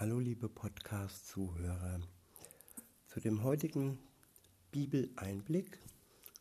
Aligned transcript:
Hallo 0.00 0.20
liebe 0.20 0.48
Podcast-Zuhörer. 0.48 1.98
Zu 3.08 3.18
dem 3.18 3.42
heutigen 3.42 3.98
Bibeleinblick 4.70 5.76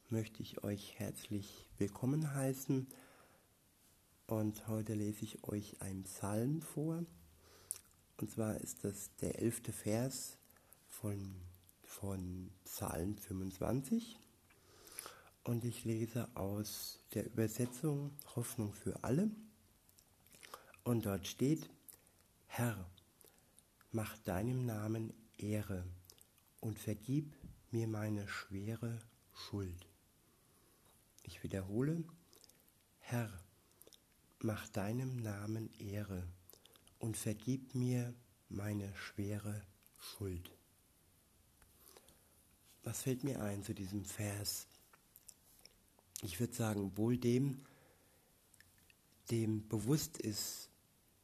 möchte 0.09 0.43
ich 0.43 0.63
euch 0.63 0.99
herzlich 0.99 1.65
willkommen 1.79 2.35
heißen. 2.35 2.87
Und 4.27 4.67
heute 4.67 4.93
lese 4.93 5.23
ich 5.25 5.43
euch 5.43 5.81
einen 5.81 6.03
Psalm 6.03 6.61
vor. 6.61 7.03
Und 8.17 8.29
zwar 8.29 8.57
ist 8.57 8.83
das 8.83 9.09
der 9.21 9.41
elfte 9.41 9.73
Vers 9.73 10.37
von, 10.87 11.41
von 11.83 12.51
Psalm 12.63 13.17
25. 13.17 14.19
Und 15.43 15.65
ich 15.65 15.83
lese 15.83 16.29
aus 16.35 16.99
der 17.15 17.25
Übersetzung 17.25 18.11
Hoffnung 18.35 18.71
für 18.71 19.03
alle. 19.03 19.31
Und 20.83 21.07
dort 21.07 21.25
steht, 21.25 21.71
Herr, 22.45 22.87
mach 23.97 24.15
deinem 24.19 24.63
Namen 24.63 25.11
Ehre 25.39 25.83
und 26.59 26.77
vergib 26.77 27.35
mir 27.71 27.87
meine 27.87 28.27
schwere 28.27 28.99
Schuld. 29.33 29.87
Ich 31.23 31.41
wiederhole, 31.41 32.03
Herr, 32.99 33.27
mach 34.37 34.67
deinem 34.67 35.15
Namen 35.15 35.73
Ehre 35.79 36.27
und 36.99 37.17
vergib 37.17 37.73
mir 37.73 38.13
meine 38.49 38.95
schwere 38.95 39.65
Schuld. 39.97 40.51
Was 42.83 43.01
fällt 43.01 43.23
mir 43.23 43.41
ein 43.41 43.63
zu 43.63 43.73
diesem 43.73 44.05
Vers? 44.05 44.67
Ich 46.21 46.39
würde 46.39 46.53
sagen, 46.53 46.95
wohl 46.97 47.17
dem, 47.17 47.65
dem 49.31 49.67
bewusst 49.67 50.19
ist, 50.19 50.69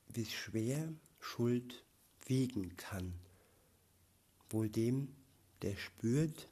wie 0.07 0.25
schwer 0.25 0.91
Schuld 1.19 1.85
wiegen 2.27 2.75
kann. 2.77 3.13
Wohl 4.49 4.69
dem, 4.69 5.13
der 5.61 5.75
spürt, 5.77 6.47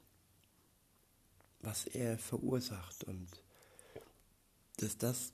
was 1.60 1.86
er 1.86 2.18
verursacht 2.18 3.04
und 3.04 3.28
dass 4.78 4.98
das, 4.98 5.32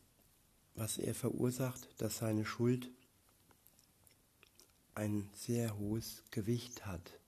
was 0.75 0.99
er 0.99 1.15
verursacht, 1.15 1.89
dass 1.99 2.19
seine 2.19 2.45
Schuld 2.45 2.91
ein 4.95 5.31
sehr 5.35 5.79
hohes 5.79 6.23
Gewicht 6.31 6.85
hat. 6.85 7.19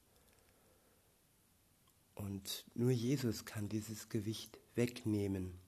Und 2.14 2.66
nur 2.74 2.90
Jesus 2.90 3.44
kann 3.46 3.68
dieses 3.68 4.08
Gewicht 4.08 4.58
wegnehmen. 4.74 5.58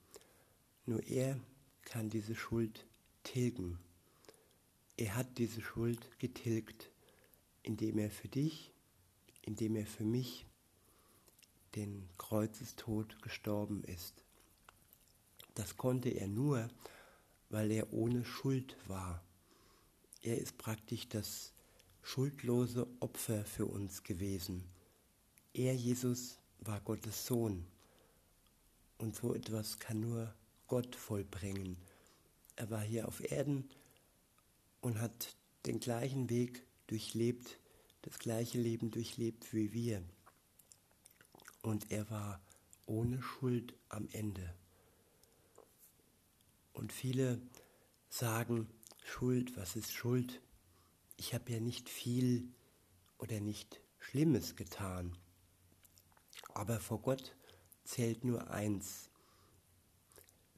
Nur 0.85 1.03
er 1.05 1.41
kann 1.85 2.11
diese 2.11 2.35
Schuld 2.35 2.85
tilgen. 3.23 3.79
Er 4.97 5.15
hat 5.15 5.39
diese 5.39 5.63
Schuld 5.63 6.19
getilgt 6.19 6.91
indem 7.63 7.99
er 7.99 8.11
für 8.11 8.29
dich, 8.29 8.73
indem 9.43 9.77
er 9.77 9.87
für 9.87 10.05
mich 10.05 10.47
den 11.75 12.09
Kreuzestod 12.19 13.23
gestorben 13.23 13.83
ist. 13.85 14.25
Das 15.55 15.77
konnte 15.77 16.11
er 16.11 16.29
nur, 16.29 16.69
weil 17.51 17.71
er 17.71 17.93
ohne 17.93 18.25
Schuld 18.25 18.77
war. 18.89 19.23
Er 20.23 20.39
ist 20.39 20.59
praktisch 20.59 21.09
das 21.09 21.53
schuldlose 22.03 22.87
Opfer 23.01 23.45
für 23.45 23.67
uns 23.67 24.03
gewesen. 24.03 24.65
Er, 25.55 25.75
Jesus, 25.75 26.39
war 26.61 26.81
Gottes 26.81 27.27
Sohn. 27.27 27.67
Und 28.99 29.17
so 29.17 29.35
etwas 29.35 29.79
kann 29.79 30.01
nur 30.01 30.35
Gott 30.67 30.95
vollbringen. 30.95 31.77
Er 32.57 32.71
war 32.71 32.83
hier 32.83 33.09
auf 33.09 33.21
Erden 33.31 33.69
und 34.81 35.01
hat 35.01 35.37
den 35.67 35.81
gleichen 35.81 36.31
Weg 36.31 36.63
durchlebt, 36.87 37.59
das 38.03 38.19
gleiche 38.19 38.59
Leben 38.59 38.91
durchlebt 38.91 39.53
wie 39.53 39.73
wir. 39.73 40.03
Und 41.63 41.91
er 41.91 42.11
war 42.11 42.41
ohne 42.87 43.23
Schuld 43.23 43.75
am 43.89 44.09
Ende. 44.13 44.55
Und 46.73 46.93
viele 46.93 47.41
sagen, 48.09 48.69
Schuld, 49.05 49.57
was 49.57 49.77
ist 49.77 49.93
Schuld? 49.93 50.41
Ich 51.17 51.35
habe 51.35 51.53
ja 51.53 51.61
nicht 51.61 51.89
viel 51.89 52.53
oder 53.19 53.41
nicht 53.41 53.81
Schlimmes 53.99 54.57
getan. 54.57 55.17
Aber 56.55 56.81
vor 56.81 57.01
Gott 57.01 57.37
zählt 57.85 58.25
nur 58.25 58.51
eins. 58.51 59.11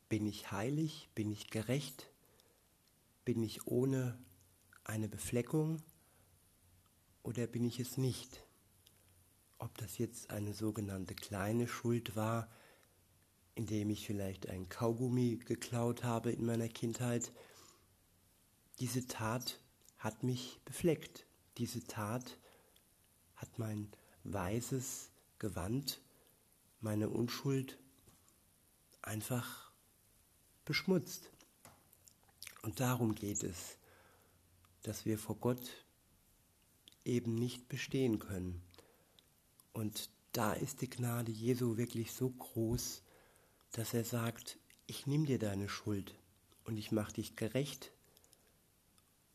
Bin 0.09 0.27
ich 0.27 0.51
heilig? 0.51 1.09
Bin 1.15 1.31
ich 1.31 1.51
gerecht? 1.51 2.11
Bin 3.25 3.43
ich 3.43 3.67
ohne 3.67 4.19
eine 4.85 5.09
Befleckung? 5.09 5.83
Oder 7.25 7.47
bin 7.49 7.65
ich 7.65 7.81
es 7.81 7.97
nicht? 7.97 8.45
Ob 9.59 9.77
das 9.79 9.99
jetzt 9.99 10.31
eine 10.31 10.53
sogenannte 10.53 11.15
kleine 11.15 11.67
Schuld 11.67 12.15
war, 12.15 12.49
indem 13.57 13.91
ich 13.91 14.07
vielleicht 14.07 14.49
ein 14.49 14.69
Kaugummi 14.69 15.37
geklaut 15.37 16.05
habe 16.05 16.31
in 16.31 16.45
meiner 16.45 16.69
Kindheit, 16.69 17.33
diese 18.79 19.07
Tat 19.07 19.61
hat 19.99 20.23
mich 20.23 20.61
befleckt. 20.65 21.27
Diese 21.57 21.83
Tat 21.85 22.39
hat 23.37 23.59
mein 23.59 23.91
weißes 24.25 25.11
Gewand, 25.39 26.03
meine 26.81 27.09
Unschuld 27.09 27.79
einfach 29.01 29.73
beschmutzt. 30.65 31.31
Und 32.62 32.81
darum 32.81 33.15
geht 33.15 33.43
es, 33.45 33.79
dass 34.83 35.06
wir 35.06 35.19
vor 35.19 35.37
Gott 35.37 35.84
eben 37.05 37.35
nicht 37.35 37.69
bestehen 37.69 38.19
können. 38.19 38.63
Und 39.73 40.11
da 40.33 40.53
ist 40.53 40.81
die 40.81 40.91
Gnade 40.91 41.33
Jesu 41.33 41.77
wirklich 41.77 42.13
so 42.13 42.31
groß, 42.31 43.03
dass 43.73 43.95
er 43.95 44.05
sagt, 44.05 44.59
ich 44.87 45.07
nehme 45.07 45.27
dir 45.27 45.39
deine 45.39 45.69
Schuld 45.69 46.15
und 46.65 46.77
ich 46.77 46.93
mache 46.93 47.15
dich 47.15 47.37
gerecht 47.37 47.93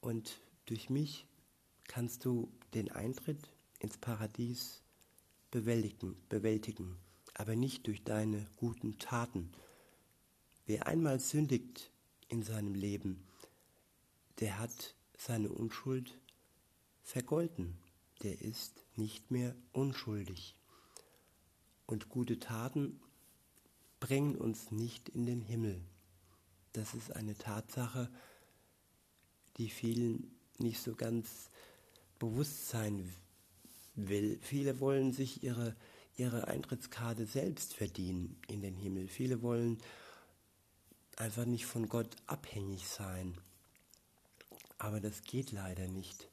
und 0.01 0.39
durch 0.65 0.89
mich 0.89 1.25
kannst 1.87 2.25
du 2.25 2.51
den 2.73 2.91
Eintritt 2.91 3.51
ins 3.79 3.97
Paradies 3.97 4.81
bewältigen, 5.51 6.15
bewältigen, 6.29 6.97
aber 7.33 7.55
nicht 7.55 7.87
durch 7.87 8.03
deine 8.03 8.45
guten 8.57 8.99
Taten. 8.99 9.51
Wer 10.65 10.87
einmal 10.87 11.19
sündigt 11.19 11.91
in 12.27 12.43
seinem 12.43 12.75
Leben, 12.75 13.25
der 14.39 14.59
hat 14.59 14.95
seine 15.17 15.49
Unschuld 15.49 16.17
vergolten, 17.09 17.75
der 18.21 18.39
ist 18.39 18.83
nicht 18.95 19.31
mehr 19.31 19.55
unschuldig. 19.73 20.55
Und 21.87 22.07
gute 22.07 22.39
Taten 22.39 22.99
bringen 23.99 24.35
uns 24.35 24.71
nicht 24.71 25.09
in 25.09 25.25
den 25.25 25.41
Himmel. 25.41 25.81
Das 26.73 26.93
ist 26.93 27.15
eine 27.15 27.35
Tatsache, 27.35 28.11
die 29.57 29.69
vielen 29.69 30.35
nicht 30.59 30.81
so 30.81 30.93
ganz 30.93 31.49
bewusst 32.19 32.69
sein 32.69 33.11
will. 33.95 34.37
Viele 34.43 34.79
wollen 34.79 35.11
sich 35.11 35.43
ihre, 35.43 35.75
ihre 36.15 36.47
Eintrittskarte 36.47 37.25
selbst 37.25 37.73
verdienen 37.73 38.39
in 38.47 38.61
den 38.61 38.75
Himmel. 38.75 39.07
Viele 39.07 39.41
wollen 39.41 39.79
einfach 41.15 41.45
nicht 41.45 41.65
von 41.65 41.89
Gott 41.89 42.15
abhängig 42.27 42.87
sein. 42.87 43.35
Aber 44.77 44.99
das 44.99 45.23
geht 45.23 45.51
leider 45.51 45.87
nicht. 45.87 46.29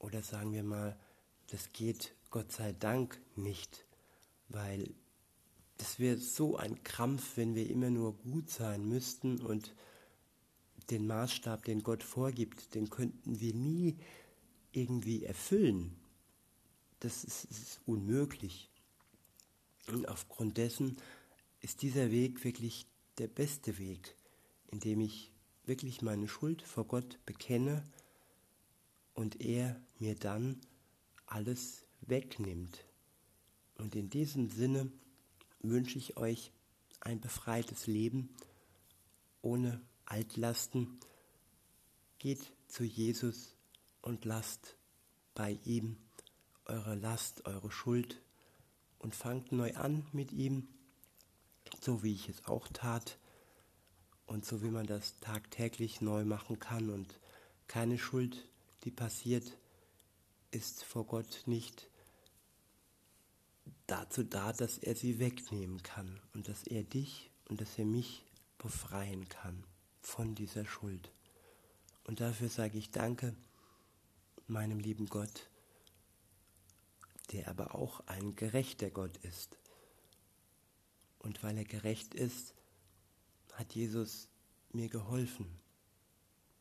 Oder 0.00 0.22
sagen 0.22 0.52
wir 0.52 0.64
mal, 0.64 0.98
das 1.48 1.72
geht 1.72 2.14
Gott 2.30 2.50
sei 2.50 2.72
Dank 2.72 3.20
nicht, 3.36 3.86
weil 4.48 4.92
das 5.76 5.98
wäre 5.98 6.16
so 6.16 6.56
ein 6.56 6.82
Krampf, 6.82 7.36
wenn 7.36 7.54
wir 7.54 7.70
immer 7.70 7.90
nur 7.90 8.14
gut 8.16 8.50
sein 8.50 8.88
müssten 8.88 9.40
und 9.40 9.74
den 10.90 11.06
Maßstab, 11.06 11.64
den 11.64 11.82
Gott 11.82 12.02
vorgibt, 12.02 12.74
den 12.74 12.90
könnten 12.90 13.40
wir 13.40 13.54
nie 13.54 13.96
irgendwie 14.72 15.24
erfüllen. 15.24 15.96
Das 17.00 17.24
ist, 17.24 17.44
ist 17.44 17.80
unmöglich. 17.86 18.70
Und 19.88 20.08
aufgrund 20.08 20.56
dessen 20.56 20.96
ist 21.60 21.82
dieser 21.82 22.10
Weg 22.10 22.44
wirklich 22.44 22.86
der 23.18 23.28
beste 23.28 23.78
Weg, 23.78 24.16
in 24.68 24.80
dem 24.80 25.00
ich 25.00 25.32
wirklich 25.64 26.02
meine 26.02 26.28
Schuld 26.28 26.62
vor 26.62 26.86
Gott 26.86 27.18
bekenne 27.26 27.84
und 29.14 29.40
er 29.40 29.80
mir 29.98 30.14
dann 30.14 30.60
alles 31.26 31.84
wegnimmt. 32.00 32.84
Und 33.76 33.94
in 33.94 34.10
diesem 34.10 34.50
Sinne 34.50 34.90
wünsche 35.60 35.98
ich 35.98 36.16
euch 36.16 36.52
ein 37.00 37.20
befreites 37.20 37.86
Leben 37.86 38.34
ohne 39.42 39.80
Altlasten. 40.04 40.98
Geht 42.18 42.52
zu 42.68 42.84
Jesus 42.84 43.54
und 44.02 44.24
lasst 44.24 44.76
bei 45.34 45.58
ihm 45.64 45.96
eure 46.66 46.94
Last, 46.94 47.46
eure 47.46 47.70
Schuld 47.70 48.20
und 48.98 49.14
fangt 49.14 49.52
neu 49.52 49.74
an 49.74 50.06
mit 50.12 50.32
ihm, 50.32 50.68
so 51.80 52.02
wie 52.02 52.14
ich 52.14 52.28
es 52.28 52.46
auch 52.46 52.68
tat 52.68 53.18
und 54.26 54.44
so 54.44 54.62
wie 54.62 54.70
man 54.70 54.86
das 54.86 55.18
tagtäglich 55.20 56.00
neu 56.00 56.24
machen 56.24 56.58
kann 56.58 56.90
und 56.90 57.18
keine 57.66 57.98
Schuld 57.98 58.46
die 58.84 58.90
passiert, 58.90 59.56
ist 60.50 60.84
vor 60.84 61.06
Gott 61.06 61.42
nicht 61.46 61.88
dazu 63.86 64.22
da, 64.22 64.52
dass 64.52 64.78
er 64.78 64.94
sie 64.94 65.18
wegnehmen 65.18 65.82
kann 65.82 66.20
und 66.34 66.48
dass 66.48 66.64
er 66.64 66.82
dich 66.82 67.30
und 67.48 67.60
dass 67.60 67.78
er 67.78 67.84
mich 67.84 68.24
befreien 68.58 69.28
kann 69.28 69.64
von 70.00 70.34
dieser 70.34 70.64
Schuld. 70.64 71.10
Und 72.04 72.20
dafür 72.20 72.48
sage 72.48 72.78
ich 72.78 72.90
Danke 72.90 73.34
meinem 74.46 74.80
lieben 74.80 75.06
Gott, 75.06 75.48
der 77.32 77.48
aber 77.48 77.74
auch 77.74 78.00
ein 78.06 78.34
gerechter 78.34 78.90
Gott 78.90 79.16
ist. 79.18 79.58
Und 81.18 81.42
weil 81.42 81.58
er 81.58 81.64
gerecht 81.64 82.14
ist, 82.14 82.54
hat 83.52 83.74
Jesus 83.74 84.28
mir 84.72 84.88
geholfen, 84.88 85.46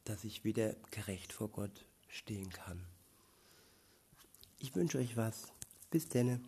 dass 0.04 0.24
ich 0.24 0.44
wieder 0.44 0.74
gerecht 0.92 1.34
vor 1.34 1.50
Gott 1.50 1.86
stehen 2.10 2.50
kann. 2.50 2.86
Ich 4.60 4.76
wünsche 4.76 4.98
euch 4.98 5.16
was. 5.16 5.54
Bis 5.90 6.10
denne. 6.10 6.42